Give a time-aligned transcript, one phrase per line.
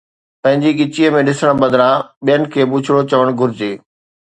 [0.43, 1.95] پنهنجي ڳچيءَ ۾ ڏسڻ بدران
[2.25, 3.71] ٻين کي بڇڙو چوڻ گهرجي